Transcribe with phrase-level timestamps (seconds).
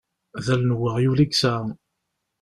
[0.45, 1.57] D allen n weɣyul i yesɛa.